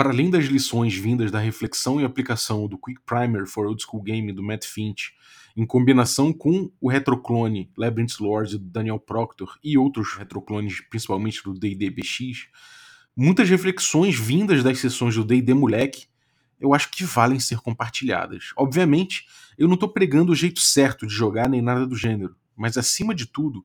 [0.00, 4.02] para além das lições vindas da reflexão e aplicação do Quick Primer for Old School
[4.02, 5.12] Game do Matt Finch,
[5.54, 11.52] em combinação com o retroclone Labyrinth Lord do Daniel Proctor e outros retroclones, principalmente do
[11.52, 12.46] D&D BX,
[13.14, 16.06] muitas reflexões vindas das sessões do D&D Moleque,
[16.58, 18.54] eu acho que valem ser compartilhadas.
[18.56, 19.26] Obviamente,
[19.58, 23.14] eu não estou pregando o jeito certo de jogar nem nada do gênero, mas acima
[23.14, 23.62] de tudo,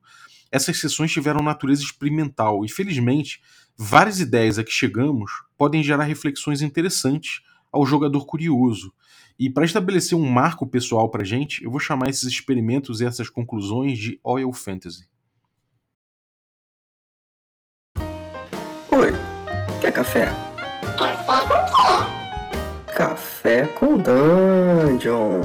[0.52, 3.40] essas sessões tiveram natureza experimental e, felizmente,
[3.74, 7.42] várias ideias a que chegamos podem gerar reflexões interessantes
[7.72, 8.92] ao jogador curioso.
[9.38, 13.28] E para estabelecer um marco pessoal para gente, eu vou chamar esses experimentos e essas
[13.28, 15.06] conclusões de Oil Fantasy.
[18.90, 19.12] Oi,
[19.80, 20.32] quer café?
[22.96, 25.42] Café com Dungeon.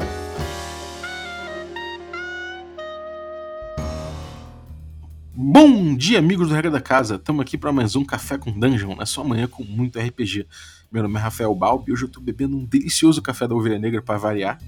[5.34, 7.16] Bom dia, amigos do Regra da Casa.
[7.16, 10.46] Estamos aqui para mais um Café com Dungeon, na sua manhã com muito RPG.
[10.92, 13.80] Meu nome é Rafael Balbi e hoje eu estou bebendo um delicioso café da Ovelha
[13.80, 14.60] Negra para variar.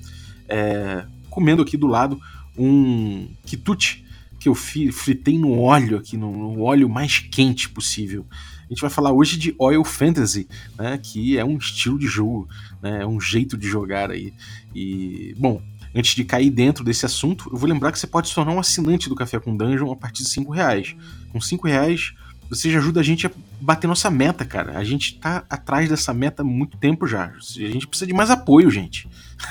[0.47, 2.17] É, comendo aqui do lado
[2.58, 4.05] um quitute
[4.39, 8.25] que eu fritei no óleo aqui, no, no, óleo mais quente possível.
[8.66, 12.48] A gente vai falar hoje de Oil Fantasy, né, que é um estilo de jogo,
[12.81, 14.33] né, é um jeito de jogar aí.
[14.73, 15.61] E, bom,
[15.95, 18.59] Antes de cair dentro desse assunto, eu vou lembrar que você pode se tornar um
[18.59, 20.95] assinante do Café com Dungeon a partir de 5 reais.
[21.31, 22.13] Com 5 reais,
[22.49, 24.77] você já ajuda a gente a bater nossa meta, cara.
[24.77, 27.25] A gente tá atrás dessa meta há muito tempo já.
[27.25, 29.08] A gente precisa de mais apoio, gente.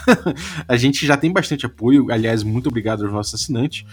[0.68, 2.10] a gente já tem bastante apoio.
[2.10, 3.84] Aliás, muito obrigado aos nossos assinantes.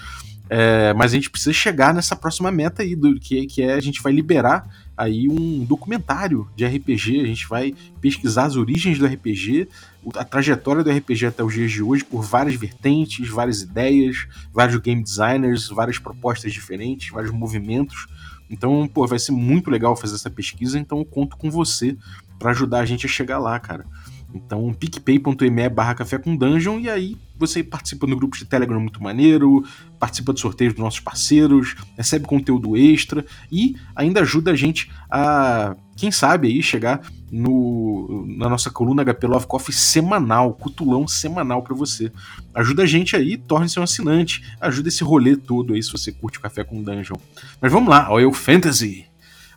[0.49, 3.79] É, mas a gente precisa chegar nessa próxima meta aí, do, que, que é a
[3.79, 7.21] gente vai liberar aí um documentário de RPG.
[7.21, 9.67] A gente vai pesquisar as origens do RPG,
[10.15, 14.77] a trajetória do RPG até os dias de hoje, por várias vertentes, várias ideias, vários
[14.77, 18.07] game designers, várias propostas diferentes, vários movimentos.
[18.49, 21.95] Então, pô, vai ser muito legal fazer essa pesquisa, então eu conto com você
[22.39, 23.85] para ajudar a gente a chegar lá, cara.
[24.33, 29.01] Então, picpay.me barra café com dungeon, e aí você participa no grupo de Telegram muito
[29.01, 29.63] maneiro,
[29.97, 35.75] participa de sorteios dos nossos parceiros, recebe conteúdo extra e ainda ajuda a gente a,
[35.95, 37.01] quem sabe, aí chegar
[37.31, 42.11] no, na nossa coluna HP Love Coffee semanal, cutulão semanal para você.
[42.53, 46.37] Ajuda a gente aí, torne-se um assinante, ajuda esse rolê todo aí se você curte
[46.37, 47.17] o Café com Dungeon.
[47.59, 49.05] Mas vamos lá, Oil Fantasy!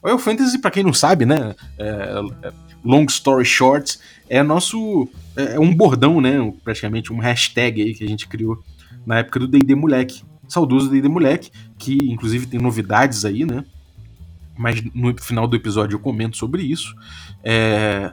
[0.03, 1.55] Oil Fantasy, para quem não sabe, né?
[1.79, 2.53] É, é,
[2.85, 3.99] long story short,
[4.33, 5.07] é nosso.
[5.37, 6.53] É, é um bordão, né?
[6.65, 8.65] Praticamente um hashtag aí que a gente criou
[9.05, 10.23] na época do DD Moleque.
[10.49, 13.63] Saudoso DD Moleque, que inclusive tem novidades aí, né?
[14.57, 16.95] Mas no final do episódio eu comento sobre isso.
[17.45, 18.11] É,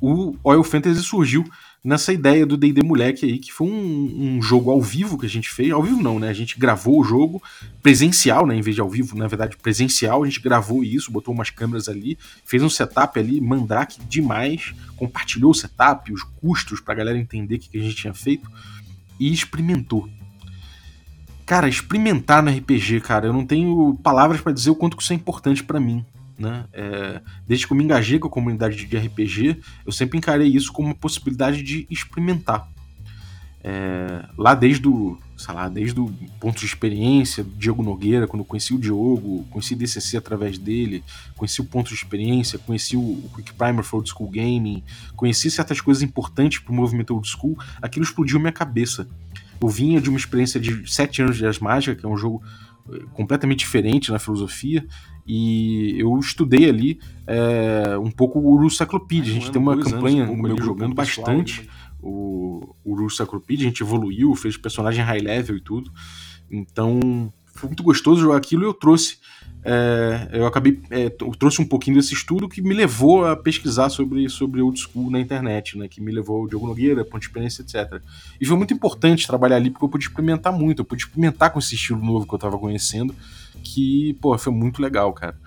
[0.00, 1.44] o Oil Fantasy surgiu
[1.84, 5.28] nessa ideia do D&D Moleque aí, que foi um, um, jogo ao vivo que a
[5.28, 7.42] gente fez, ao vivo não, né, a gente gravou o jogo
[7.82, 11.34] presencial, né, em vez de ao vivo, na verdade presencial, a gente gravou isso, botou
[11.34, 16.94] umas câmeras ali, fez um setup ali, mandrake demais, compartilhou o setup, os custos pra
[16.94, 18.48] galera entender o que, que a gente tinha feito,
[19.18, 20.08] e experimentou.
[21.44, 25.16] Cara, experimentar no RPG, cara, eu não tenho palavras para dizer o quanto isso é
[25.16, 26.04] importante para mim.
[26.42, 26.64] Né?
[26.72, 30.72] É, desde que eu me engajei com a comunidade de RPG, eu sempre encarei isso
[30.72, 32.68] como uma possibilidade de experimentar.
[33.62, 38.40] É, lá desde o, sei lá, desde o ponto de experiência do Diego Nogueira, quando
[38.40, 41.04] eu conheci o Diogo, conheci o DCC através dele,
[41.36, 44.82] conheci o ponto de experiência, conheci o, Quick Primer for Old School Gaming,
[45.14, 49.06] conheci certas coisas importantes para o movimento Old School, aquilo explodiu minha cabeça.
[49.60, 52.42] Eu vinha de uma experiência de sete anos de As Mágicas, que é um jogo
[52.90, 54.84] eh, completamente diferente na filosofia,
[55.26, 59.32] e eu estudei ali é, um pouco o Uru Cyclopedia.
[59.32, 61.68] A gente tem uma campanha um no meu jogando bastante
[62.00, 63.66] o, o Uru Cyclopedia.
[63.66, 65.92] A gente evoluiu, fez personagem high level e tudo.
[66.50, 69.18] Então foi muito gostoso jogar aquilo e eu trouxe.
[69.64, 70.80] É, eu acabei.
[70.90, 74.78] É, eu trouxe um pouquinho desse estudo que me levou a pesquisar sobre, sobre old
[74.80, 75.86] school na internet, né?
[75.86, 78.02] Que me levou ao Diogo Nogueira, Ponte Experiência, etc.
[78.40, 80.80] E foi muito importante trabalhar ali porque eu pude experimentar muito.
[80.80, 83.14] Eu pude experimentar com esse estilo novo que eu estava conhecendo
[83.62, 85.38] que, pô, foi muito legal, cara.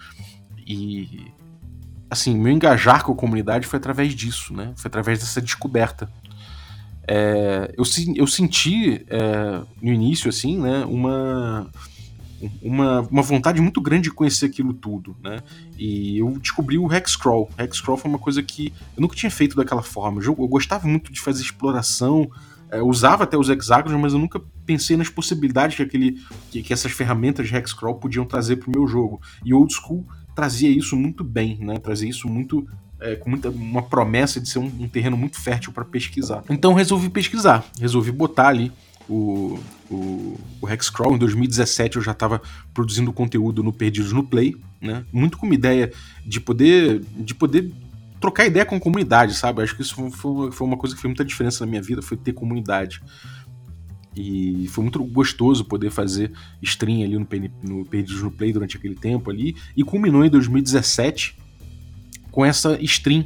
[0.66, 1.32] E
[2.10, 4.74] assim, meu engajar com a comunidade foi através disso, né?
[4.76, 6.10] Foi através dessa descoberta.
[7.08, 7.84] É, eu,
[8.16, 11.70] eu senti é, no início, assim, né, uma,
[12.62, 15.40] uma, uma vontade muito grande de conhecer aquilo tudo, né?
[15.78, 17.50] E eu descobri o Hexcrawl.
[17.58, 20.22] Hexcrawl foi uma coisa que eu nunca tinha feito daquela forma.
[20.22, 22.30] Eu, eu gostava muito de fazer exploração,
[22.72, 26.22] é, usava até os hexágonos, mas eu nunca pensei nas possibilidades que, aquele,
[26.52, 29.22] que, que essas ferramentas de hexcrawl podiam trazer para o meu jogo.
[29.44, 31.78] E Old School trazia isso muito bem, né?
[31.78, 32.68] Trazia isso muito
[33.00, 36.44] é, com muita, uma promessa de ser um, um terreno muito fértil para pesquisar.
[36.50, 38.72] Então resolvi pesquisar, resolvi botar ali
[39.08, 39.60] o,
[39.90, 41.16] o, o Hexcrawl.
[41.16, 42.42] Em 2017 eu já estava
[42.74, 45.06] produzindo conteúdo no Perdidos no Play, né?
[45.12, 45.92] Muito com uma ideia
[46.26, 47.72] de poder, de poder
[48.26, 49.62] trocar ideia com a comunidade, sabe?
[49.62, 52.18] Acho que isso foi, foi uma coisa que fez muita diferença na minha vida, foi
[52.18, 53.00] ter comunidade.
[54.16, 56.32] E foi muito gostoso poder fazer
[56.62, 57.28] stream ali no,
[57.62, 59.56] no Perdidos no Play durante aquele tempo ali.
[59.78, 61.38] E culminou em 2017
[62.32, 63.26] com essa stream,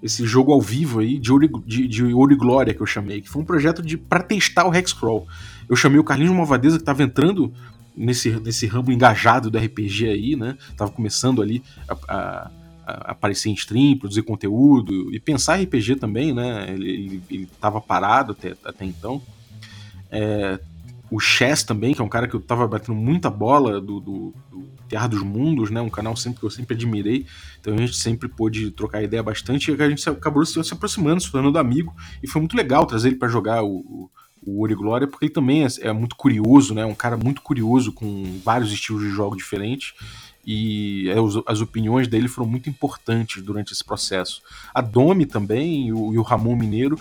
[0.00, 3.20] esse jogo ao vivo aí de Ouro, de, de Ouro e Glória que eu chamei,
[3.20, 5.26] que foi um projeto de para testar o Hexcrawl.
[5.68, 7.52] Eu chamei o Carlinhos Malvadeza que estava entrando
[7.96, 10.56] nesse, nesse ramo engajado do RPG aí, né?
[10.76, 12.50] Tava começando ali a, a
[13.00, 16.66] aparecer em stream, produzir conteúdo e pensar RPG também, né?
[16.68, 19.22] Ele, ele, ele tava parado até, até então.
[20.10, 20.58] É,
[21.10, 24.34] o Chess também, que é um cara que eu tava batendo muita bola do, do,
[24.50, 25.80] do Terra dos Mundos, né?
[25.80, 27.26] Um canal sempre que eu sempre admirei.
[27.60, 31.20] Então a gente sempre pôde trocar ideia bastante e a gente acabou se, se aproximando,
[31.20, 31.92] se tornando amigo.
[32.22, 34.08] E foi muito legal trazer ele para jogar o,
[34.44, 36.84] o, o Glória, porque ele também é, é, muito curioso, né?
[36.84, 39.94] Um cara muito curioso com vários estilos de jogo diferentes.
[40.46, 41.16] E é,
[41.46, 44.42] as opiniões dele foram muito importantes durante esse processo.
[44.74, 46.98] A Domi também e o, Ramon Mineiro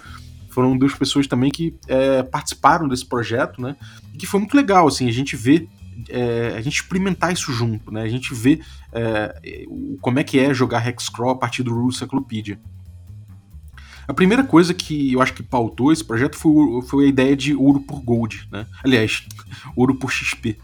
[0.49, 3.75] foram duas pessoas também que é, participaram desse projeto, né?
[4.13, 5.67] E que foi muito legal, assim, a gente vê
[6.09, 8.01] é, a gente experimentar isso junto, né?
[8.01, 8.59] A gente vê
[8.91, 9.65] é,
[10.01, 12.59] como é que é jogar Hexcrawl a partir do Rule Cyclopedia.
[14.07, 17.53] A primeira coisa que eu acho que pautou esse projeto foi, foi a ideia de
[17.53, 18.65] ouro por gold, né?
[18.83, 19.23] Aliás,
[19.75, 20.57] ouro por XP.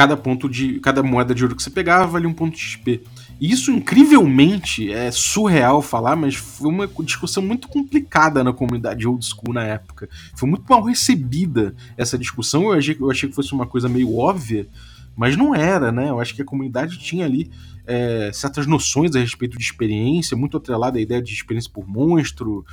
[0.00, 0.80] Cada ponto de.
[0.80, 3.02] cada moeda de ouro que você pegava valia um ponto de XP.
[3.38, 9.22] E isso, incrivelmente, é surreal falar, mas foi uma discussão muito complicada na comunidade old
[9.22, 10.08] school na época.
[10.34, 12.62] Foi muito mal recebida essa discussão.
[12.62, 14.66] Eu achei, eu achei que fosse uma coisa meio óbvia,
[15.14, 16.08] mas não era, né?
[16.08, 17.50] Eu acho que a comunidade tinha ali
[17.86, 22.64] é, certas noções a respeito de experiência, muito atrelada à ideia de experiência por monstro,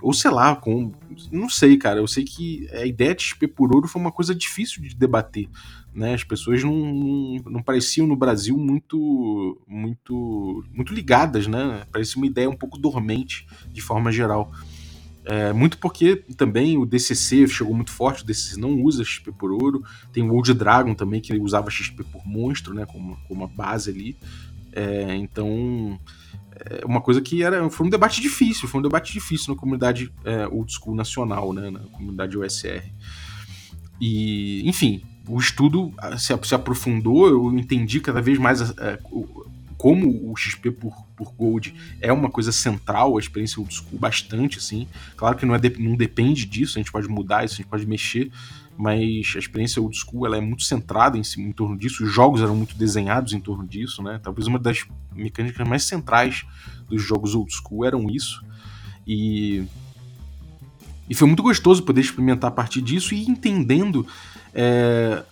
[0.00, 0.92] ou sei lá, com.
[1.30, 1.98] Não sei, cara.
[1.98, 5.48] Eu sei que a ideia de XP por ouro foi uma coisa difícil de debater.
[5.94, 6.14] Né?
[6.14, 11.84] As pessoas não, não, pareciam no Brasil muito muito muito ligadas, né?
[11.90, 14.52] Parecia uma ideia um pouco dormente de forma geral.
[15.24, 19.52] É, muito porque também o DCC chegou muito forte, o DCC não usa XP por
[19.52, 23.46] ouro, tem o Old Dragon também que usava XP por monstro, né, como, como uma
[23.46, 24.16] base ali.
[24.72, 25.98] É, então,
[26.54, 30.12] é uma coisa que era foi um debate difícil, foi um debate difícil na comunidade
[30.24, 32.82] é, old school nacional, né, na comunidade OSR.
[34.00, 38.98] E, enfim, o estudo se, se aprofundou, eu entendi cada vez mais é,
[39.78, 44.58] como o XP por, por Gold é uma coisa central, a experiência old school, bastante,
[44.58, 44.88] assim.
[45.16, 47.68] Claro que não, é de, não depende disso, a gente pode mudar isso, a gente
[47.68, 48.30] pode mexer,
[48.78, 52.40] mas a experiência old school ela é muito centrada em, em torno disso, os jogos
[52.40, 54.20] eram muito desenhados em torno disso, né?
[54.22, 56.46] Talvez uma das mecânicas mais centrais
[56.88, 58.40] dos jogos old school eram isso.
[59.04, 59.66] E
[61.10, 64.06] e foi muito gostoso poder experimentar a partir disso e entendendo
[64.54, 65.24] é,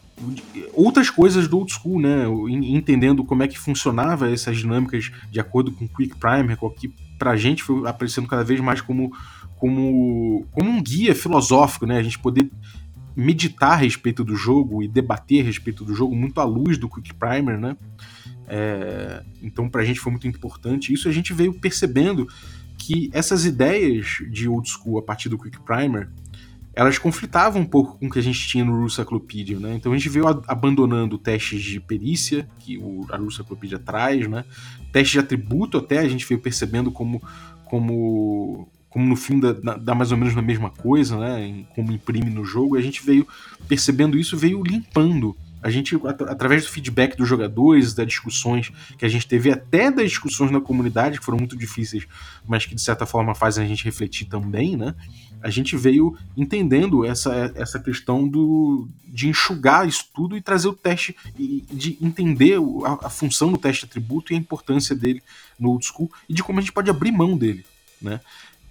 [0.72, 2.24] outras coisas do old school, né?
[2.48, 6.88] Entendendo como é que funcionava essas dinâmicas de acordo com o Quick Primer, que
[7.18, 9.12] pra gente foi aparecendo cada vez mais como,
[9.56, 11.98] como, como um guia filosófico, né?
[11.98, 12.50] A gente poder
[13.16, 16.88] meditar a respeito do jogo e debater a respeito do jogo muito à luz do
[16.88, 17.76] Quick Primer, né?
[18.46, 20.92] É, então pra gente foi muito importante.
[20.92, 22.28] Isso a gente veio percebendo
[22.76, 26.08] que essas ideias de old school a partir do Quick Primer
[26.76, 29.74] elas conflitavam um pouco com o que a gente tinha no Rusaclopedia, né?
[29.74, 34.44] Então a gente veio abandonando testes de perícia, que o, a Rusaclopedia traz, né?
[34.92, 37.22] Testes de atributo até a gente veio percebendo como,
[37.64, 41.46] como, como no fim dá, dá mais ou menos na mesma coisa, né?
[41.46, 43.28] Em, como imprime no jogo, a gente veio
[43.68, 49.08] percebendo isso, veio limpando a gente, através do feedback dos jogadores, das discussões que a
[49.08, 52.06] gente teve, até das discussões na comunidade, que foram muito difíceis,
[52.48, 54.94] mas que de certa forma fazem a gente refletir também, né?
[55.42, 60.72] A gente veio entendendo essa, essa questão do, de enxugar isso tudo e trazer o
[60.72, 65.22] teste, e de entender a, a função do teste atributo e a importância dele
[65.60, 67.62] no old school e de como a gente pode abrir mão dele,
[68.00, 68.20] né?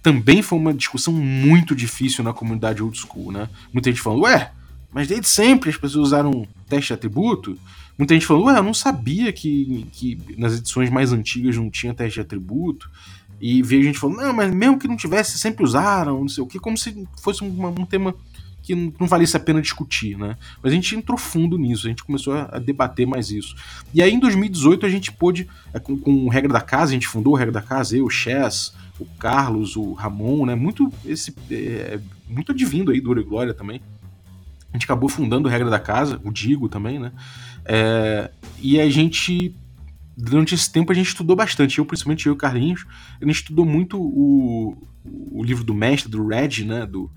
[0.06, 3.48] Também foi uma discussão muito difícil na comunidade old school, né?
[3.72, 4.52] Muita gente falando, ué,
[4.92, 7.58] mas desde sempre as pessoas usaram teste de atributo.
[7.98, 11.92] Muita gente falou, ué, eu não sabia que, que nas edições mais antigas não tinha
[11.92, 12.88] teste de atributo.
[13.40, 16.46] E veio gente falando, não, mas mesmo que não tivesse, sempre usaram, não sei o
[16.46, 18.14] que, como se fosse um, um tema
[18.62, 20.36] que não valesse a pena discutir, né?
[20.62, 23.56] Mas a gente entrou fundo nisso, a gente começou a, debater mais isso.
[23.92, 27.08] E aí em 2018 a gente pôde, é, com, com Regra da Casa, a gente
[27.08, 30.54] fundou o Regra da Casa, eu, Chess, o Carlos, o Ramon, né?
[30.54, 33.80] Muito, esse, é, muito advindo aí do Ouro e Glória também
[34.72, 37.10] a gente acabou fundando a Regra da Casa, o Digo também, né?
[37.64, 39.54] É, e a gente,
[40.16, 41.78] durante esse tempo, a gente estudou bastante.
[41.78, 42.84] Eu, principalmente eu e o Carlinhos,
[43.20, 46.84] a gente estudou muito o, o livro do mestre, do Red, né?
[46.84, 47.10] Do,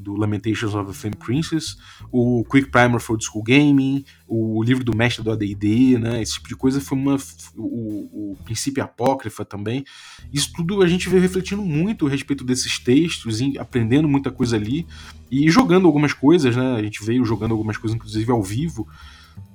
[0.00, 1.76] do Lamentations of a Flame Princess,
[2.10, 6.22] o Quick Primer for Old School Gaming, o livro do mestre do AD&D, né?
[6.22, 7.16] Esse tipo de coisa foi uma
[7.56, 9.84] o, o princípio apócrifa também.
[10.32, 14.86] Isso tudo a gente veio refletindo muito a respeito desses textos, aprendendo muita coisa ali
[15.30, 16.74] e jogando algumas coisas, né?
[16.76, 18.86] A gente veio jogando algumas coisas inclusive ao vivo.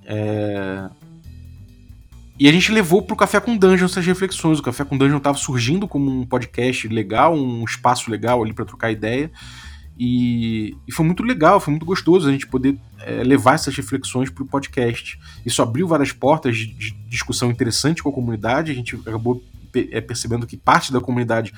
[0.06, 0.90] É...
[2.42, 4.58] E a gente levou pro Café com Dungeon essas reflexões.
[4.58, 8.66] O Café com Dungeon estava surgindo como um podcast legal, um espaço legal ali para
[8.66, 9.32] trocar ideia.
[10.04, 14.32] E, e, foi muito legal, foi muito gostoso a gente poder é, levar essas reflexões
[14.32, 15.20] para o podcast.
[15.46, 18.72] Isso abriu várias portas de, de, discussão interessante com a comunidade.
[18.72, 19.44] A gente acabou
[19.76, 21.54] é, percebendo que parte da comunidade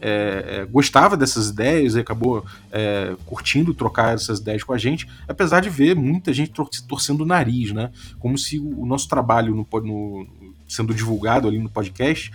[0.00, 2.46] é, gostava dessas ideias e acabou
[3.26, 7.26] curtindo trocar essas ideias com a gente, apesar de ver muita gente tor torcendo o
[7.26, 7.90] nariz, né?
[8.18, 10.26] Como se o nosso trabalho no, no,
[10.66, 12.32] sendo divulgado ali no podcast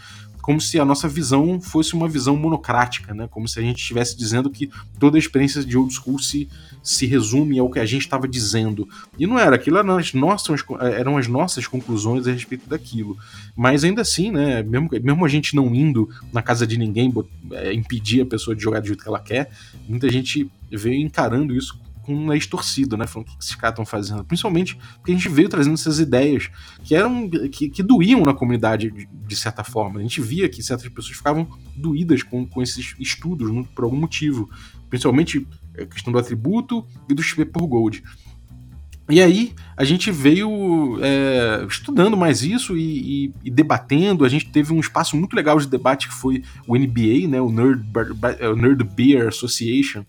[0.47, 3.27] como se a nossa visão fosse uma visão monocrática, né?
[3.29, 6.47] Como se a gente estivesse dizendo que toda a experiência de old school se,
[6.81, 8.87] se resume ao que a gente estava dizendo.
[9.19, 10.63] E não era, aquilo eram as, nossas,
[10.95, 13.17] eram as nossas conclusões a respeito daquilo.
[13.57, 14.63] Mas ainda assim, né?
[14.63, 17.13] Mesmo, mesmo a gente não indo na casa de ninguém
[17.51, 19.51] é, impedir a pessoa de jogar do jeito que ela quer,
[19.85, 23.05] muita gente veio encarando isso com um nariz torcido, né?
[23.05, 24.23] Falando o que esses caras estão fazendo.
[24.23, 26.49] Principalmente porque a gente veio trazendo essas ideias
[26.81, 27.29] que eram.
[27.29, 29.99] que, que doíam na comunidade de, de, certa forma.
[29.99, 31.45] A gente via que certas pessoas ficavam
[31.75, 34.49] doídas com, com esses estudos por algum motivo.
[34.89, 35.45] Principalmente
[35.77, 38.01] a questão do atributo e do XP por Gold.
[39.09, 44.25] E aí a gente veio é, estudando mais isso e, e, e, debatendo.
[44.25, 47.49] A gente teve um espaço muito legal de debate que foi o NBA, né, o
[47.49, 47.85] Nerd,
[48.51, 50.03] o Nerd Beer Association,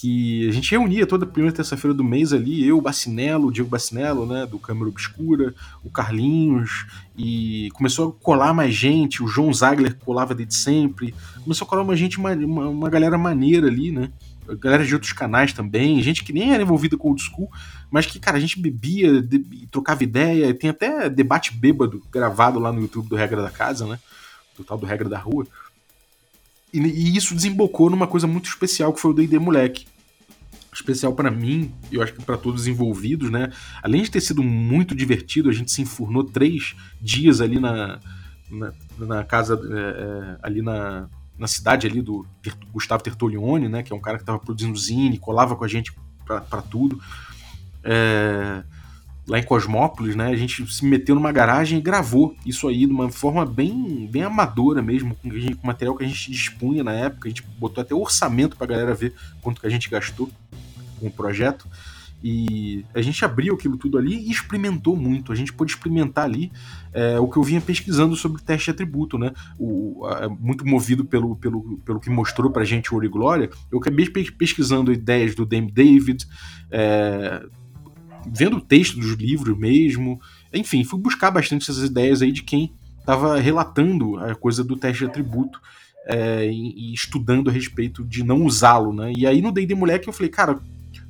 [0.00, 3.68] que a gente reunia toda primeira terça-feira do mês ali, eu, o Bacinello, o Diego
[3.68, 5.54] Bacinello, né, do Câmara Obscura,
[5.84, 6.86] o Carlinhos,
[7.18, 11.14] e começou a colar mais gente, o João Zagler colava desde sempre,
[11.44, 14.10] começou a colar uma gente, uma, uma, uma galera maneira ali, né,
[14.58, 17.50] galera de outros canais também, gente que nem era envolvida com o old school,
[17.90, 19.38] mas que, cara, a gente bebia, de,
[19.70, 23.98] trocava ideia, tem até debate bêbado gravado lá no YouTube do Regra da Casa, né,
[24.56, 25.46] do tal do Regra da Rua,
[26.72, 29.86] e, e isso desembocou numa coisa muito especial que foi o D&D Moleque.
[30.72, 33.52] Especial para mim, eu acho que para todos os envolvidos, né?
[33.82, 37.98] Além de ter sido muito divertido, a gente se enfurnou três dias ali na,
[38.50, 42.24] na, na casa, é, é ali na, na cidade ali do
[42.72, 43.82] Gustavo Tertolione, né?
[43.82, 45.92] Que é um cara que estava produzindo zine, colava com a gente
[46.24, 47.00] para tudo.
[47.82, 48.62] É,
[49.30, 50.26] lá em Cosmópolis, né?
[50.26, 54.24] A gente se meteu numa garagem e gravou isso aí de uma forma bem, bem
[54.24, 57.28] amadora mesmo, com, com material que a gente dispunha na época.
[57.28, 60.28] A gente botou até orçamento pra galera ver quanto que a gente gastou
[60.98, 61.68] com o projeto.
[62.22, 65.30] E a gente abriu aquilo tudo ali e experimentou muito.
[65.30, 66.50] A gente pôde experimentar ali
[66.92, 69.32] é, o que eu vinha pesquisando sobre teste de atributo, né?
[69.56, 73.48] O, a, muito movido pelo, pelo, pelo que mostrou pra gente o Ouro e Glória.
[73.70, 76.26] Eu acabei pesquisando ideias do Dame David,
[76.68, 77.46] é,
[78.26, 80.20] vendo o texto dos livros mesmo.
[80.52, 85.04] Enfim, fui buscar bastante essas ideias aí de quem estava relatando a coisa do teste
[85.04, 85.60] de atributo
[86.06, 89.12] é, e, estudando a respeito de não usá-lo, né?
[89.16, 90.58] E aí no D&D Moleque eu falei, cara,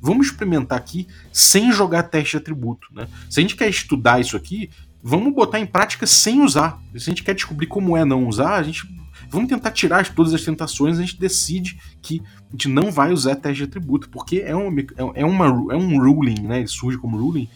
[0.01, 3.07] vamos experimentar aqui sem jogar teste de atributo, né?
[3.29, 4.69] Se a gente quer estudar isso aqui,
[5.03, 6.81] vamos botar em prática sem usar.
[6.95, 8.87] Se a gente quer descobrir como é não usar, a gente
[9.31, 13.35] vamos tentar tirar todas as tentações, a gente decide que a gente não vai usar
[13.35, 14.81] teste de atributo, porque é, uma,
[15.15, 16.59] é, uma, é um ruling, né?
[16.59, 17.47] Ele surge como ruling,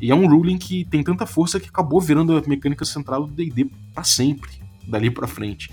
[0.00, 3.32] e é um ruling que tem tanta força que acabou virando a mecânica central do
[3.32, 4.50] D&D para sempre,
[4.86, 5.68] dali para frente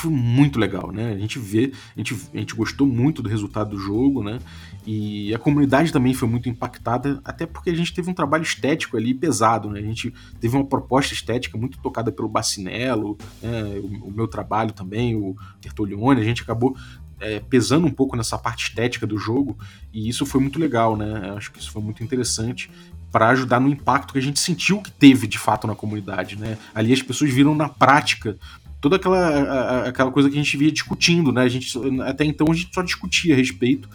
[0.00, 1.12] foi muito legal, né?
[1.12, 4.38] A gente vê, a gente, a gente gostou muito do resultado do jogo, né?
[4.86, 8.96] E a comunidade também foi muito impactada, até porque a gente teve um trabalho estético
[8.96, 9.78] ali pesado, né?
[9.78, 13.62] A gente teve uma proposta estética muito tocada pelo Bacinello, né?
[13.82, 16.74] o, o meu trabalho também, o Tertolione, a gente acabou
[17.20, 19.56] é, pesando um pouco nessa parte estética do jogo,
[19.92, 21.34] e isso foi muito legal, né?
[21.36, 22.70] Acho que isso foi muito interessante
[23.12, 26.56] para ajudar no impacto que a gente sentiu que teve de fato na comunidade, né?
[26.74, 28.38] Ali as pessoas viram na prática
[28.80, 31.42] toda aquela, aquela coisa que a gente via discutindo, né?
[31.42, 31.70] A gente,
[32.02, 33.88] até então a gente só discutia a respeito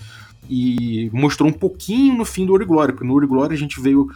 [0.49, 3.79] e mostrou um pouquinho no fim do Ouro Glória, porque no Ouro Glória a gente
[3.79, 4.09] veio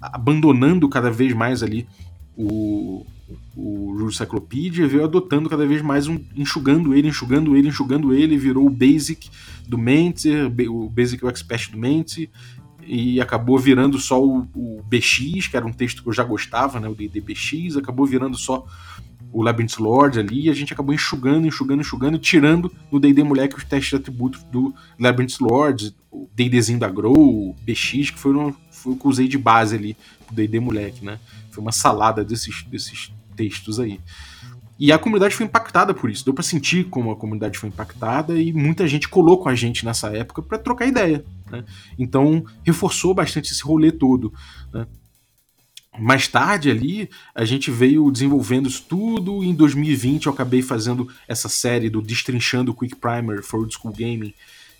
[0.00, 1.86] abandonando cada vez mais ali
[2.36, 3.04] o,
[3.56, 8.38] o Rule Cyclopedia veio adotando cada vez mais um, enxugando ele, enxugando ele, enxugando ele,
[8.38, 9.28] virou o Basic
[9.66, 12.28] do Mentor, o Basic o Expert do Mentor,
[12.86, 16.80] e acabou virando só o, o, BX, que era um texto que eu já gostava,
[16.80, 18.64] né, o DDBX, acabou virando só
[19.32, 23.56] o Labyrinth Lord ali, e a gente acabou enxugando, enxugando, enxugando, tirando no D&D Moleque
[23.56, 28.32] os testes de atributos do Labyrinth Lord, o D&Dzinho da Grow, o BX, que foi,
[28.32, 29.96] no, foi o que usei de base ali
[30.26, 31.18] pro D&D Moleque, né?
[31.50, 34.00] Foi uma salada desses, desses textos aí.
[34.78, 36.24] E a comunidade foi impactada por isso.
[36.24, 39.84] Deu para sentir como a comunidade foi impactada e muita gente colou com a gente
[39.84, 41.24] nessa época para trocar ideia.
[41.50, 41.64] Né?
[41.98, 44.32] Então reforçou bastante esse rolê todo.
[44.72, 44.86] Né?
[45.98, 49.42] Mais tarde ali, a gente veio desenvolvendo isso tudo.
[49.42, 54.34] Em 2020 eu acabei fazendo essa série do Destrinchando Quick Primer for Old School Gaming,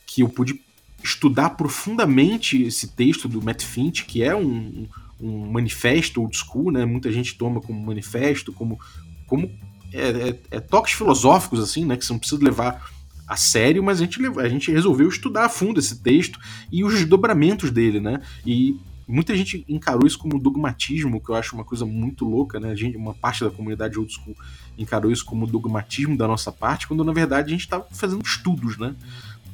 [0.06, 0.60] que eu pude
[1.02, 4.86] estudar profundamente esse texto do Matt Finch, que é um,
[5.20, 6.84] um manifesto old school, né?
[6.84, 8.78] Muita gente toma como manifesto, como,
[9.26, 9.50] como
[9.92, 11.96] é, é, é toques filosóficos, assim, né?
[11.96, 12.90] Que você não precisa levar
[13.26, 16.40] a sério, mas a gente, a gente resolveu estudar a fundo esse texto
[16.72, 18.22] e os desdobramentos dele, né?
[18.46, 18.76] E
[19.08, 22.70] muita gente encarou isso como dogmatismo, que eu acho uma coisa muito louca, né?
[22.70, 24.36] A gente, uma parte da comunidade old school
[24.76, 28.76] encarou isso como dogmatismo da nossa parte, quando na verdade a gente estava fazendo estudos,
[28.76, 28.94] né?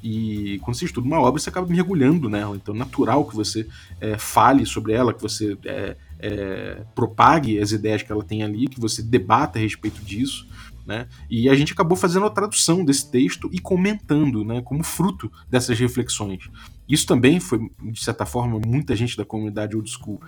[0.03, 2.57] E quando você estuda uma obra, você acaba mergulhando nela.
[2.57, 3.67] Então é natural que você
[3.99, 8.67] é, fale sobre ela, que você é, é, propague as ideias que ela tem ali,
[8.67, 10.47] que você debata a respeito disso.
[10.87, 11.09] Né?
[11.31, 15.79] E a gente acabou fazendo a tradução desse texto e comentando, né, como fruto dessas
[15.79, 16.51] reflexões.
[16.87, 20.21] Isso também foi, de certa forma, muita gente da comunidade old school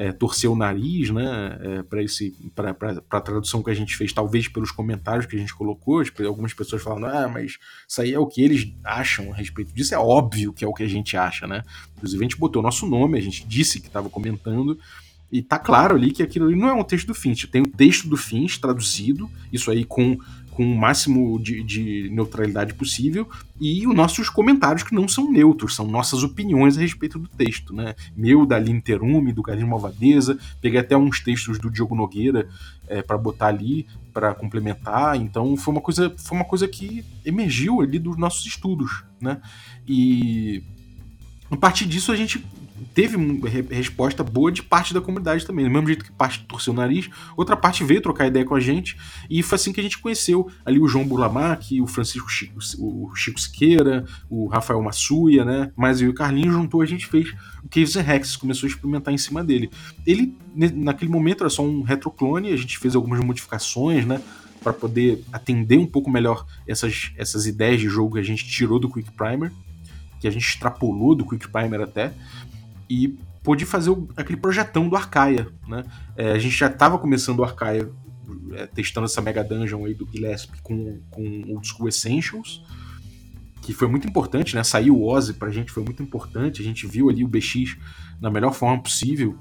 [0.00, 1.82] é, torceu o nariz né, é,
[2.54, 6.02] para a tradução que a gente fez, talvez pelos comentários que a gente colocou.
[6.26, 9.94] Algumas pessoas falando, ah, mas isso aí é o que eles acham a respeito disso.
[9.94, 11.62] É óbvio que é o que a gente acha, né?
[11.96, 14.78] Inclusive, a gente botou nosso nome, a gente disse que estava comentando.
[15.32, 17.46] E tá claro ali que aquilo ali não é um texto do Finch.
[17.46, 20.18] Tem o texto do Finch traduzido, isso aí com,
[20.50, 23.28] com o máximo de, de, neutralidade possível,
[23.60, 27.72] e os nossos comentários que não são neutros, são nossas opiniões a respeito do texto,
[27.72, 27.94] né?
[28.16, 32.48] Meu, da Aline Terume, do Carlinhos Malvadeza, peguei até uns textos do Diogo Nogueira
[32.88, 35.16] é, para botar ali, para complementar.
[35.16, 39.40] Então foi uma coisa, foi uma coisa que emergiu ali dos nossos estudos, né?
[39.86, 40.64] E
[41.48, 42.44] a partir disso a gente
[42.94, 43.16] teve
[43.70, 45.64] resposta boa de parte da comunidade também.
[45.64, 48.60] Do mesmo jeito que parte torceu o nariz, outra parte veio trocar ideia com a
[48.60, 48.96] gente.
[49.28, 53.14] E foi assim que a gente conheceu ali o João Burlamac, o Francisco Chico, o
[53.14, 55.72] Chico Siqueira, o Rafael Massuia, né?
[55.76, 57.28] Mas eu e o Carlinhos juntou, a gente fez
[57.62, 59.70] o Caves and Rex, começou a experimentar em cima dele.
[60.06, 64.20] Ele, naquele momento, era só um retroclone, a gente fez algumas modificações, né?
[64.62, 68.78] Para poder atender um pouco melhor essas, essas ideias de jogo que a gente tirou
[68.78, 69.50] do Quick Primer
[70.20, 72.12] que a gente extrapolou do Quick Primer até,
[72.90, 75.84] e pôde fazer o, aquele projetão do Arcaia, né?
[76.16, 77.88] É, a gente já estava começando o Arcaia
[78.52, 82.62] é, testando essa Mega Dungeon aí do Gillespie com, com Old School Essentials,
[83.62, 84.64] que foi muito importante, né?
[84.64, 87.76] Saiu o Ozzy pra gente, foi muito importante, a gente viu ali o BX
[88.20, 89.38] na melhor forma possível,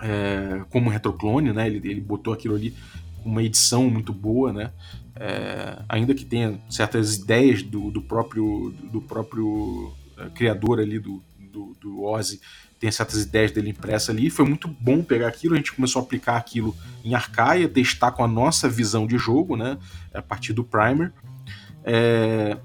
[0.00, 1.66] é, como retroclone, né?
[1.66, 2.74] Ele, ele botou aquilo ali
[3.22, 4.72] com uma edição muito boa, né?
[5.16, 11.22] É, ainda que tenha certas ideias do, do próprio, do próprio é, criador ali do,
[11.52, 12.40] do, do Ozzy
[12.82, 14.28] tem certas ideias dele impressa ali.
[14.28, 18.24] Foi muito bom pegar aquilo, a gente começou a aplicar aquilo em Arcaia, testar com
[18.24, 19.78] a nossa visão de jogo, né?
[20.12, 21.12] A partir do Primer.
[21.84, 22.58] É...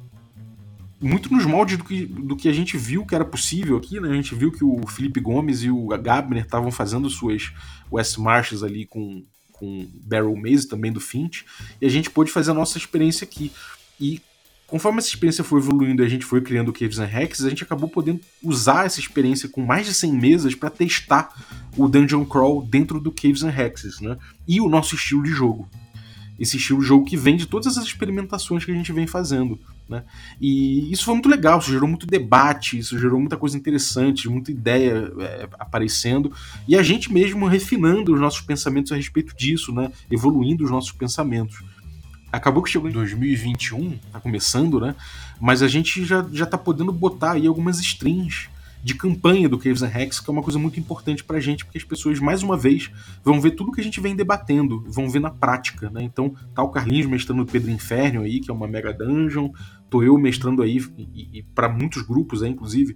[0.99, 4.09] Muito nos moldes do que, do que a gente viu que era possível aqui, né?
[4.09, 7.53] A gente viu que o Felipe Gomes e o Gabner estavam fazendo suas
[7.91, 11.45] West Marches ali com, com Barrel Maze, também do Finch,
[11.79, 13.51] e a gente pôde fazer a nossa experiência aqui.
[13.99, 14.19] E
[14.67, 17.63] Conforme essa experiência foi evoluindo e a gente foi criando Caves and Hacks, a gente
[17.63, 21.33] acabou podendo usar essa experiência com mais de 100 mesas para testar
[21.77, 24.17] o Dungeon Crawl dentro do Caves and Hexes, né?
[24.45, 25.69] E o nosso estilo de jogo.
[26.37, 29.57] Esse estilo de jogo que vem de todas essas experimentações que a gente vem fazendo,
[29.87, 30.03] né?
[30.39, 34.51] E isso foi muito legal, isso gerou muito debate, isso gerou muita coisa interessante, muita
[34.51, 36.29] ideia é, aparecendo,
[36.67, 39.89] e a gente mesmo refinando os nossos pensamentos a respeito disso, né?
[40.11, 41.63] Evoluindo os nossos pensamentos
[42.31, 44.95] acabou que chegou em 2021, tá começando, né?
[45.39, 48.49] Mas a gente já, já tá podendo botar aí algumas strings
[48.83, 51.77] de campanha do Caves and Hacks, que é uma coisa muito importante pra gente, porque
[51.77, 52.89] as pessoas, mais uma vez,
[53.23, 56.03] vão ver tudo que a gente vem debatendo, vão ver na prática, né?
[56.03, 59.51] Então, tá o Carlinhos mestrando o Pedro Inferno aí, que é uma mega dungeon,
[59.89, 62.95] tô eu mestrando aí, e, e para muitos grupos, né, inclusive,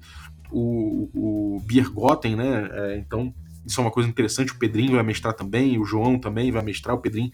[0.52, 2.70] o, o Biergotten, né?
[2.72, 3.34] É, então,
[3.66, 6.96] isso é uma coisa interessante, o Pedrinho vai mestrar também, o João também vai mestrar,
[6.96, 7.32] o Pedrinho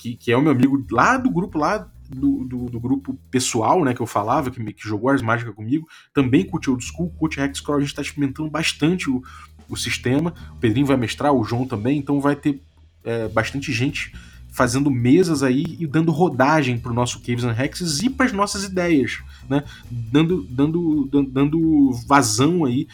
[0.00, 3.84] que, que é o meu amigo lá do grupo lá do, do, do, grupo pessoal,
[3.84, 7.38] né, que eu falava, que, que jogou Ars Mágica comigo, também curte Old School, curte
[7.38, 9.22] Hexcrawl, a gente está experimentando bastante o,
[9.68, 12.60] o sistema, o Pedrinho vai mestrar, o João também, então vai ter
[13.04, 14.12] é, bastante gente
[14.48, 18.32] fazendo mesas aí e dando rodagem para o nosso Caves and Hexes e para as
[18.32, 22.88] nossas ideias, né, dando, dando, dando vazão aí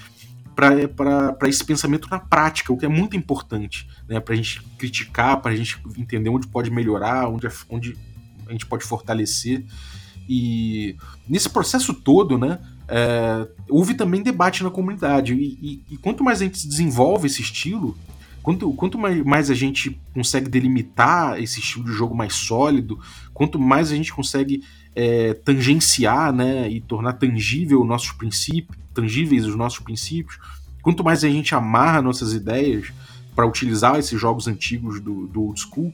[0.57, 5.43] para esse pensamento na prática, o que é muito importante, né, para a gente criticar,
[5.43, 7.95] para a gente entender onde pode melhorar, onde, onde
[8.49, 9.63] a gente pode fortalecer.
[10.27, 10.97] E
[11.29, 15.35] nesse processo todo, né, é, houve também debate na comunidade.
[15.35, 17.97] E, e, e, quanto mais a gente desenvolve esse estilo,
[18.47, 22.97] Quanto, quanto mais, a gente consegue delimitar esse estilo de jogo mais sólido,
[23.35, 24.63] quanto mais a gente consegue
[24.95, 30.39] é, tangenciar né, e tornar tangível nossos princípios, tangíveis os nossos princípios,
[30.81, 32.93] quanto mais a gente amarra nossas ideias
[33.35, 35.93] para utilizar esses jogos antigos do, do old school,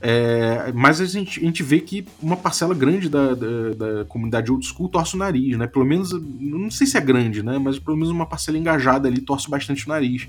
[0.00, 4.64] é, a gente, a gente vê que uma parcela grande da, da, da, comunidade old
[4.64, 5.66] school torce o nariz, né?
[5.66, 7.58] Pelo menos, não sei se é grande, né?
[7.58, 10.28] Mas pelo menos uma parcela engajada ali torce bastante o nariz.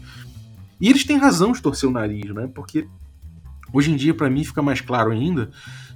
[0.82, 2.50] E eles têm razão de torcer o nariz, né?
[2.54, 2.88] Porque
[3.72, 5.52] hoje em dia, para mim, fica mais claro ainda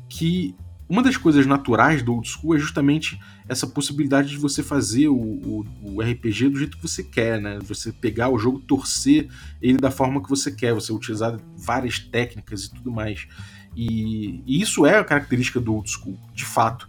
[0.07, 0.55] que
[0.87, 3.19] uma das coisas naturais do old school é justamente
[3.49, 7.57] essa possibilidade de você fazer o, o, o, RPG do jeito que você quer, né?
[7.63, 9.27] Você pegar o jogo, torcer
[9.59, 13.27] ele da forma que você quer, você utilizar várias técnicas e tudo mais.
[13.75, 16.87] E, e isso é a característica do old school, de fato.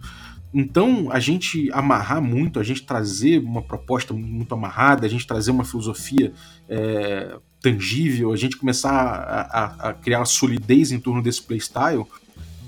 [0.59, 5.51] Então, a gente amarrar muito, a gente trazer uma proposta muito amarrada, a gente trazer
[5.51, 6.33] uma filosofia
[6.67, 12.07] é, tangível, a gente começar a, a, a, criar solidez em torno desse playstyle,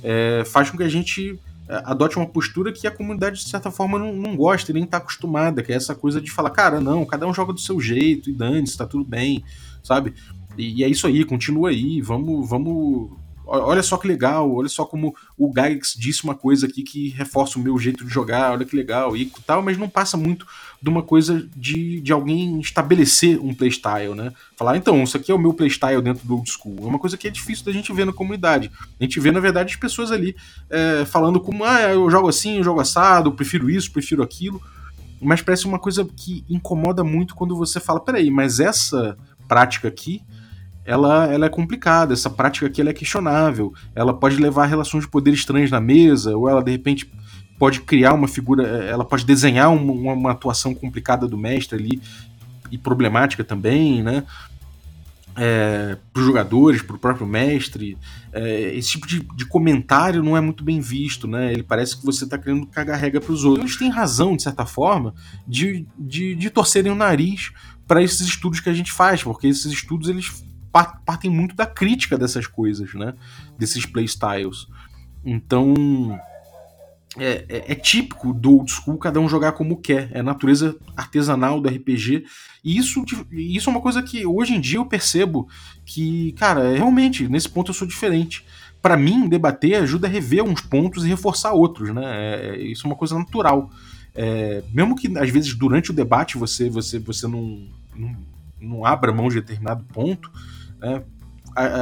[0.04, 3.72] é, faz com que a gente é, adote uma postura que a comunidade, de certa
[3.72, 6.80] forma, não, não gosta e nem está acostumada, que é essa coisa de falar, cara,
[6.80, 9.44] não, cada um joga do seu jeito e dane-se, tá tudo bem,
[9.84, 10.14] sabe?
[10.56, 13.18] E, e, é isso aí, continua aí, vamos, vamos
[13.50, 17.58] olha só que legal, olha só como o Gygax disse uma coisa aqui que reforça
[17.58, 20.46] o meu jeito de jogar, olha que legal e tal, mas não passa muito
[20.82, 24.32] de uma coisa de, de alguém estabelecer um playstyle, né?
[24.56, 26.78] Falar, então, isso aqui é o meu playstyle dentro do old school.
[26.82, 28.72] É uma coisa que é difícil da gente ver na comunidade.
[29.00, 30.36] A gente vê, na verdade, as pessoas ali
[30.70, 34.62] é, falando como, ah, eu jogo assim, eu jogo assado, eu prefiro isso, prefiro aquilo.
[35.22, 40.22] Mas parece uma coisa que incomoda muito quando você fala, peraí, mas essa prática aqui
[40.86, 45.10] ela, ela é complicada, essa prática aqui é questionável, ela pode levar a relações de
[45.10, 47.12] poder estranhas na mesa, ou ela de repente
[47.60, 52.02] pode criar uma figura, eh, ela pode desenhar uma, uma atuação complicada do mestre ali,
[52.72, 54.24] e problemática também, né?
[55.36, 57.98] É, para os jogadores, para o próprio mestre,
[58.34, 61.54] é, esse tipo de, de, comentário não é muito bem visto, né?
[61.54, 63.66] Ele parece que você está querendo cagar regra para os outros.
[63.66, 65.14] Eles têm razão, de certa forma,
[65.48, 67.52] de, de, de torcerem o nariz
[67.88, 72.18] para esses estudos que a gente faz, porque esses estudos eles partem muito da crítica
[72.18, 73.14] dessas coisas, né?
[73.58, 74.68] Desses playstyles.
[75.26, 75.74] Então.
[77.18, 80.10] É, é, é, típico do old school cada um jogar como quer.
[80.14, 82.24] É a natureza artesanal do RPG.
[82.64, 85.50] E isso, isso é uma coisa que hoje em dia eu percebo
[85.84, 88.46] que, cara, realmente, nesse ponto eu sou diferente.
[88.82, 92.04] Para mim, debater ajuda a rever uns pontos e reforçar outros, né?
[92.06, 93.70] É, é, isso é uma coisa natural.
[94.16, 98.16] É, mesmo que às vezes durante o debate você você você não, não,
[98.60, 100.32] não abra mão de determinado ponto,
[100.80, 101.04] né,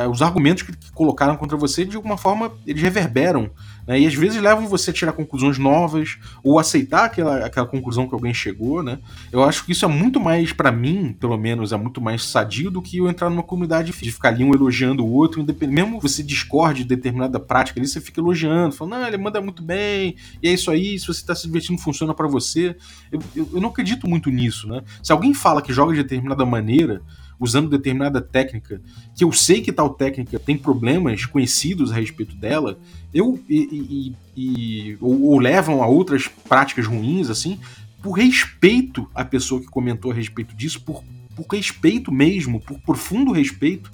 [0.10, 3.50] os argumentos que, que, colocaram contra você, de alguma forma, eles reverberam.
[3.86, 8.08] Né, e às vezes levam você a tirar conclusões novas, ou aceitar aquela, aquela conclusão
[8.08, 8.82] que alguém chegou.
[8.82, 9.00] Né?
[9.32, 12.72] Eu acho que isso é muito mais, para mim, pelo menos, é muito mais sadio
[12.72, 16.24] do que eu entrar numa comunidade de ficar ali um elogiando o outro, mesmo você
[16.24, 20.48] discorde de determinada prática ali, você fica elogiando, falando, não, ele manda muito bem, e
[20.48, 22.76] é isso aí, se você está se divertindo, funciona para você.
[23.12, 24.68] Eu, eu, eu não acredito muito nisso.
[24.68, 24.82] Né?
[25.04, 27.02] Se alguém fala que joga de determinada maneira
[27.40, 28.82] usando determinada técnica,
[29.16, 32.80] que eu sei que tal técnica tem problemas conhecidos a respeito dela,
[33.14, 37.60] eu e, e, e ou, ou, levam a outras práticas ruins, assim,
[38.02, 41.04] por respeito à pessoa que comentou a respeito disso, por,
[41.36, 43.92] por respeito mesmo, por profundo respeito,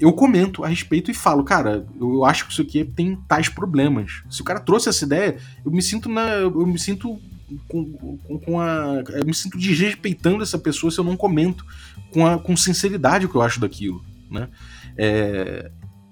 [0.00, 4.22] eu comento a respeito e falo, cara, eu acho que isso aqui tem tais problemas.
[4.30, 7.18] Se o cara trouxe essa ideia, eu me sinto na, eu me sinto
[7.66, 9.02] com, com, a.
[9.08, 11.64] Eu me sinto desrespeitando essa pessoa se eu não comento
[12.12, 14.04] com, a, com sinceridade o que eu acho daquilo.
[14.30, 14.48] Né?
[14.96, 15.70] É,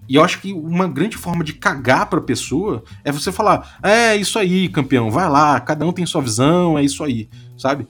[0.08, 4.16] e eu acho que uma grande forma de cagar pra pessoa é você falar: é
[4.16, 7.86] isso aí, campeão, vai lá, cada um tem sua visão, é isso aí, sabe?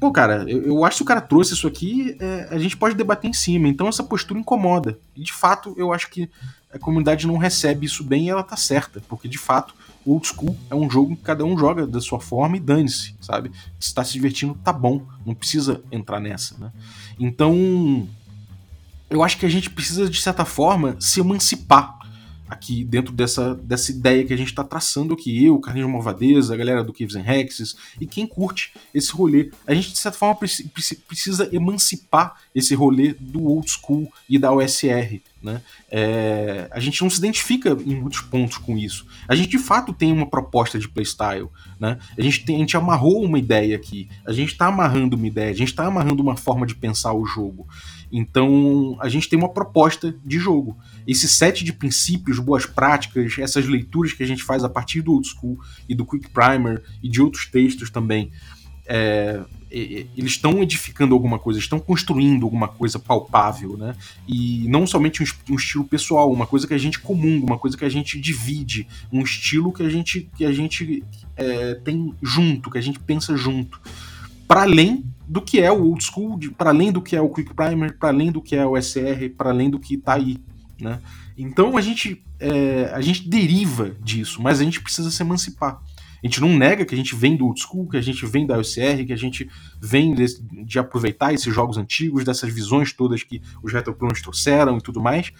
[0.00, 2.96] Pô, cara, eu, eu acho que o cara trouxe isso aqui, é, a gente pode
[2.96, 4.98] debater em cima, então essa postura incomoda.
[5.14, 6.28] E de fato, eu acho que
[6.72, 9.74] a comunidade não recebe isso bem e ela tá certa, porque de fato
[10.04, 13.50] old school é um jogo que cada um joga da sua forma e dane-se, sabe?
[13.78, 16.72] Se está se divertindo, tá bom, não precisa entrar nessa, né?
[17.18, 18.08] Então,
[19.08, 22.01] eu acho que a gente precisa, de certa forma, se emancipar
[22.52, 26.56] aqui dentro dessa, dessa ideia que a gente está traçando aqui, eu, Carlinhos Malvadeza, a
[26.56, 29.50] galera do Caves and Hexes e quem curte esse rolê.
[29.66, 30.38] A gente, de certa forma,
[31.06, 35.20] precisa emancipar esse rolê do old school e da OSR.
[35.42, 35.60] Né?
[35.90, 39.04] É, a gente não se identifica em muitos pontos com isso.
[39.26, 41.48] A gente de fato tem uma proposta de playstyle.
[41.80, 41.98] Né?
[42.16, 44.08] A, gente tem, a gente amarrou uma ideia aqui.
[44.24, 47.26] A gente está amarrando uma ideia, a gente está amarrando uma forma de pensar o
[47.26, 47.66] jogo.
[48.12, 50.76] Então a gente tem uma proposta de jogo.
[51.06, 55.14] Esse set de princípios, boas práticas, essas leituras que a gente faz a partir do
[55.14, 58.30] old school e do quick primer e de outros textos também.
[58.86, 63.96] É, eles estão edificando alguma coisa, estão construindo alguma coisa palpável, né?
[64.28, 67.76] E não somente um, um, estilo pessoal, uma coisa que a gente comunga, uma coisa
[67.76, 71.02] que a gente divide, um estilo que a gente, que a gente
[71.36, 73.80] é, tem junto, que a gente pensa junto.
[74.46, 77.54] Para além do que é o old school, para além do que é o Quick
[77.54, 80.36] Primer, para além do que é o SR, para além do que está aí,
[80.78, 81.00] né?
[81.38, 85.80] Então a gente, é, a gente deriva disso, mas a gente precisa se emancipar.
[86.22, 88.46] A gente não nega que a gente vem do old school, que a gente vem
[88.46, 89.48] da OCR, que a gente
[89.80, 90.26] vem de,
[90.66, 95.32] de aproveitar esses jogos antigos, dessas visões todas que os retroclones trouxeram e tudo mais.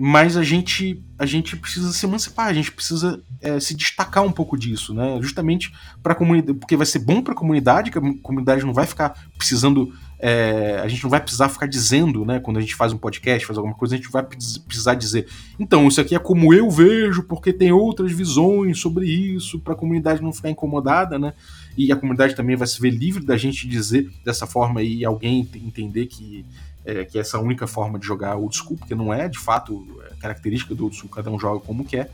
[0.00, 4.32] Mas a gente, a gente precisa se emancipar, a gente precisa é, se destacar um
[4.32, 5.18] pouco disso, né?
[5.20, 8.86] Justamente para comunidade, porque vai ser bom para a comunidade, que a comunidade não vai
[8.86, 12.92] ficar precisando é, a gente não vai precisar ficar dizendo, né, quando a gente faz
[12.92, 15.26] um podcast, faz alguma coisa, a gente vai precisar dizer,
[15.58, 19.76] então, isso aqui é como eu vejo, porque tem outras visões sobre isso, para a
[19.76, 21.32] comunidade não ficar incomodada, né?
[21.76, 25.48] E a comunidade também vai se ver livre da gente dizer dessa forma e alguém
[25.54, 26.44] entender que
[26.84, 29.86] é, que é essa única forma de jogar old school, porque não é de fato
[30.10, 32.10] é característica do old school, cada um joga como quer.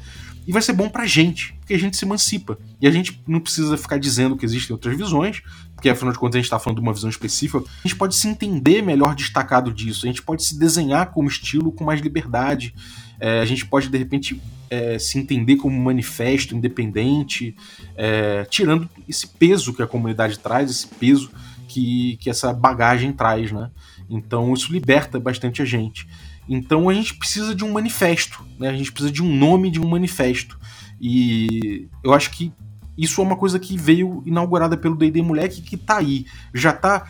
[0.46, 2.57] E vai ser bom pra gente, porque a gente se emancipa.
[2.81, 5.42] E a gente não precisa ficar dizendo que existem outras visões,
[5.74, 7.59] porque afinal de contas a gente está falando de uma visão específica.
[7.59, 11.72] A gente pode se entender melhor destacado disso, a gente pode se desenhar como estilo
[11.72, 12.72] com mais liberdade.
[13.18, 17.57] É, a gente pode, de repente, é, se entender como manifesto independente,
[17.96, 21.31] é, tirando esse peso que a comunidade traz, esse peso
[21.66, 23.70] que, que essa bagagem traz, né?
[24.09, 26.07] Então isso liberta bastante a gente.
[26.49, 28.69] Então a gente precisa de um manifesto, né?
[28.69, 30.59] A gente precisa de um nome de um manifesto.
[31.01, 32.53] E eu acho que
[32.97, 37.07] isso é uma coisa que veio inaugurada pelo D&D Moleque que tá aí, já tá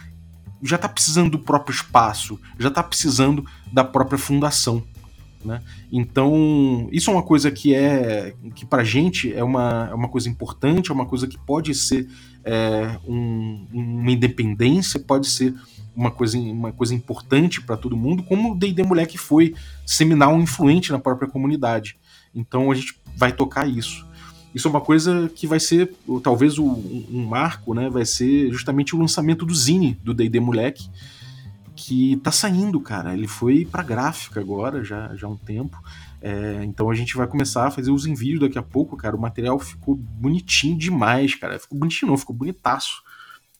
[0.62, 4.82] já tá precisando do próprio espaço, já tá precisando da própria fundação.
[5.44, 5.62] Né?
[5.92, 10.28] Então, isso é uma coisa que é que pra gente é uma, é uma coisa
[10.28, 12.08] importante, é uma coisa que pode ser
[12.44, 15.54] é, um, uma independência, pode ser
[15.96, 19.54] uma coisa, uma coisa importante para todo mundo, como o D&D Moleque foi
[19.86, 21.98] seminal influente na própria comunidade.
[22.34, 24.06] Então a gente vai tocar isso.
[24.54, 27.88] Isso é uma coisa que vai ser, talvez, o, um marco, né?
[27.88, 30.88] Vai ser justamente o lançamento do Zine do D&D Moleque,
[31.74, 33.14] que tá saindo, cara.
[33.14, 35.78] Ele foi pra gráfica agora, já, já há um tempo.
[36.22, 39.16] É, então a gente vai começar a fazer os envios daqui a pouco, cara.
[39.16, 41.58] O material ficou bonitinho demais, cara.
[41.58, 43.02] Ficou bonitinho não, ficou bonitaço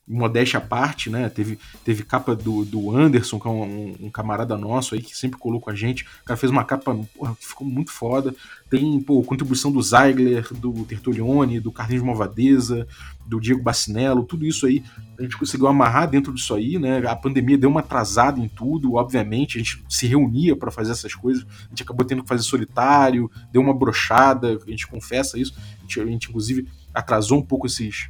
[0.07, 1.29] modéstia à parte, né?
[1.29, 5.39] Teve, teve capa do, do Anderson, que é um, um, camarada nosso aí, que sempre
[5.39, 6.05] colou com a gente.
[6.23, 8.35] O cara fez uma capa porra, que ficou muito foda.
[8.71, 12.87] Tem, pô, contribuição do Zeigler, do Tertulione, do Carlinhos Malvadeza,
[13.27, 14.85] do Diego Bacinello, tudo isso aí
[15.19, 16.99] a gente conseguiu amarrar dentro disso aí, né?
[17.07, 21.15] A pandemia deu uma atrasada em tudo, obviamente, a gente se reunia para fazer essas
[21.15, 25.55] coisas, a gente acabou tendo que fazer solitário, deu uma brochada, a gente confessa isso,
[25.79, 28.09] a gente, a gente inclusive atrasou um pouco esses,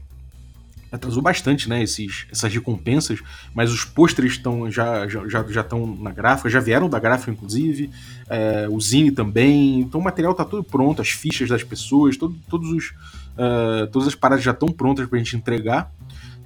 [0.97, 3.21] atrasou bastante, né, esses, essas recompensas,
[3.55, 7.91] mas os pôsteres estão já já já estão na gráfica, já vieram da gráfica inclusive,
[8.29, 12.35] é, o zine também, então o material está todo pronto, as fichas das pessoas, todo,
[12.49, 12.93] todos os
[13.37, 15.93] uh, todas as paradas já estão prontas para a gente entregar.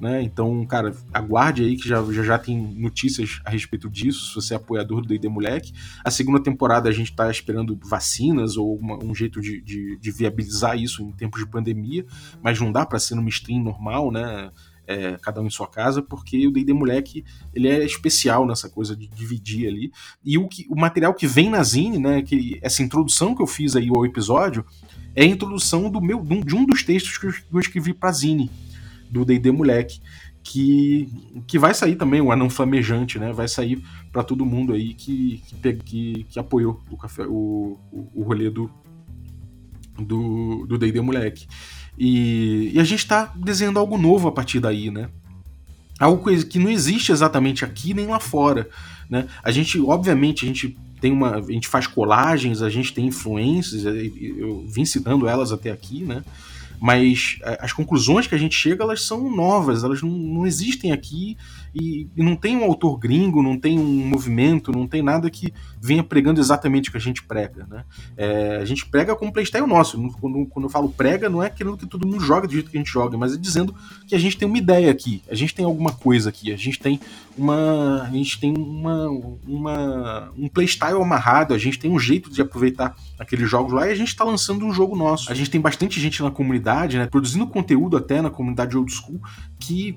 [0.00, 0.22] Né?
[0.22, 4.54] Então, cara, aguarde aí que já, já, já tem notícias a respeito disso, se você
[4.54, 5.74] é apoiador do D&D Moleque.
[6.02, 10.10] A segunda temporada a gente está esperando vacinas ou uma, um jeito de, de, de,
[10.10, 12.06] viabilizar isso em tempos de pandemia,
[12.42, 14.50] mas não dá para ser numa stream normal, né?
[14.86, 18.96] É, cada um em sua casa, porque o D&D Moleque ele é especial nessa coisa
[18.96, 19.92] de dividir ali.
[20.24, 23.46] E o, que, o material que vem na Zine, né, que essa introdução que eu
[23.46, 24.64] fiz aí ao episódio,
[25.14, 28.50] é a introdução do meu, de um dos textos que eu escrevi para Zine,
[29.10, 30.00] do D&D Moleque,
[30.42, 31.08] que,
[31.46, 33.32] que vai sair também, o Anão Flamejante, né?
[33.32, 38.10] Vai sair para todo mundo aí que, que, que, que, apoiou o, café, o, o,
[38.14, 38.70] o rolê do
[40.02, 41.46] do D&D Moleque.
[41.98, 45.10] E, e, a gente está desenhando algo novo a partir daí, né?
[45.98, 48.66] Algo que não existe exatamente aqui nem lá fora,
[49.10, 49.28] né?
[49.42, 53.84] A gente, obviamente, a gente tem uma, a gente faz colagens, a gente tem influências,
[53.84, 56.22] eu vim citando elas até aqui, né?
[56.80, 60.92] Mas é, as conclusões que a gente chega elas são novas, elas não, não existem
[60.92, 61.36] aqui
[61.74, 65.52] e, e, não tem um autor gringo, não tem um movimento, não tem nada que
[65.80, 67.66] venha pregando exatamente o que a gente prega.
[67.68, 67.84] Né?
[68.16, 70.00] É, a gente prega como playstyle nosso.
[70.20, 72.76] Quando, quando eu falo prega, não é querendo que todo mundo jogue do jeito que
[72.76, 73.74] a gente joga, mas é dizendo
[74.06, 76.78] que a gente tem uma ideia aqui, a gente tem alguma coisa aqui, a gente
[76.78, 76.98] tem
[77.36, 78.02] uma.
[78.02, 79.08] A gente tem uma,
[79.46, 83.92] uma um playstyle amarrado, a gente tem um jeito de aproveitar aqueles jogos lá e
[83.92, 85.30] a gente está lançando um jogo nosso.
[85.30, 89.20] A gente tem bastante gente na comunidade, né, produzindo conteúdo até na comunidade old school,
[89.58, 89.96] que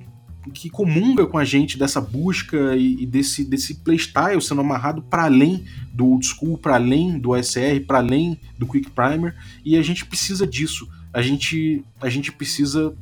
[0.52, 5.24] que comunga com a gente dessa busca e, e desse, desse playstyle sendo amarrado para
[5.24, 9.82] além do old school, para além do OSR, para além do Quick Primer, e a
[9.82, 10.90] gente precisa disso.
[11.14, 12.94] A gente, a gente precisa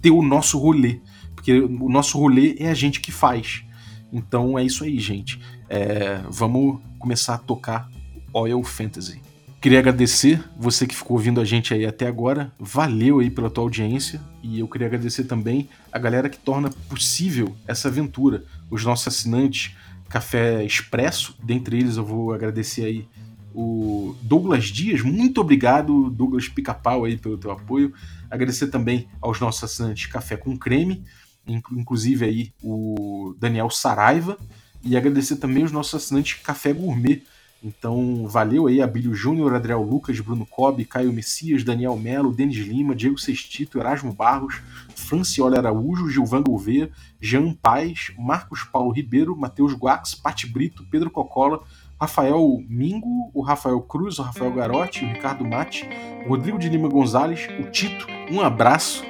[0.00, 1.00] ter o nosso rolê.
[1.34, 3.64] Porque o nosso rolê é a gente que faz.
[4.12, 5.40] Então é isso aí, gente.
[5.68, 7.88] É, vamos começar a tocar
[8.34, 9.20] Oil Fantasy.
[9.62, 12.52] Queria agradecer você que ficou ouvindo a gente aí até agora.
[12.58, 14.20] Valeu aí pela tua audiência.
[14.42, 18.42] E eu queria agradecer também a galera que torna possível essa aventura.
[18.68, 19.76] Os nossos assinantes
[20.08, 21.36] Café Expresso.
[21.40, 23.08] Dentre eles eu vou agradecer aí
[23.54, 25.00] o Douglas Dias.
[25.00, 27.94] Muito obrigado, Douglas Pica-Pau, aí, pelo teu apoio.
[28.28, 31.04] Agradecer também aos nossos assinantes Café com Creme,
[31.46, 34.36] inclusive aí o Daniel Saraiva.
[34.82, 37.22] E agradecer também os nossos assinantes Café Gourmet.
[37.64, 42.92] Então, valeu aí, Abílio Júnior, Adriel Lucas, Bruno Cobb, Caio Messias, Daniel Melo, Denis Lima,
[42.92, 44.60] Diego Sextito, Erasmo Barros,
[44.96, 51.62] Franciola Araújo, Gilvan Gouveia, Jean Paz, Marcos Paulo Ribeiro, Matheus Guax, Pati Brito, Pedro Cocola,
[52.00, 55.88] Rafael Mingo, o Rafael Cruz, o Rafael Garotti, o Ricardo Mate,
[56.26, 58.08] o Rodrigo de Lima Gonzalez, o Tito.
[58.28, 59.04] Um abraço,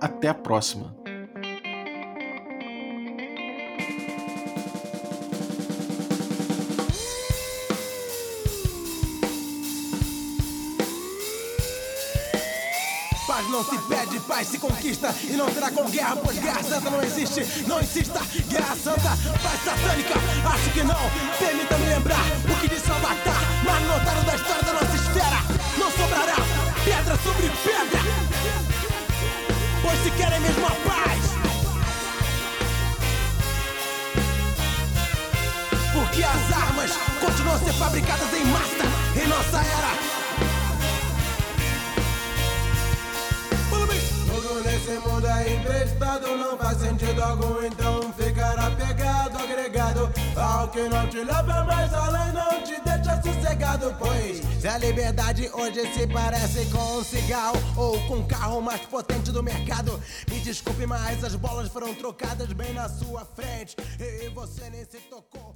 [0.00, 0.97] até a próxima.
[13.38, 16.90] Paz não se pede, paz se conquista E não será com guerra, pois guerra santa
[16.90, 20.14] não existe Não insista, guerra santa, paz satânica
[20.52, 20.98] Acho que não,
[21.38, 25.38] permita-me lembrar O que disse Avatar, mas notaram da história da nossa esfera
[25.78, 26.34] Não sobrará
[26.84, 28.00] pedra sobre pedra
[29.82, 31.22] Pois se querem mesmo a paz.
[35.92, 40.17] Porque as armas continuam a ser fabricadas em massa Em nossa era
[44.88, 51.06] Esse mundo é emprestado, não faz sentido algum, então ficará pegado, agregado ao que não
[51.10, 53.94] te leva mais além, não te deixa sossegado.
[53.98, 58.80] Pois se a liberdade hoje se parece com um cigarro ou com o carro mais
[58.80, 64.30] potente do mercado, me desculpe, mas as bolas foram trocadas bem na sua frente e
[64.30, 65.54] você nem se tocou.